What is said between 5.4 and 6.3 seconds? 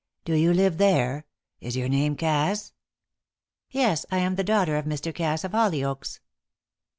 of Hollyoaks."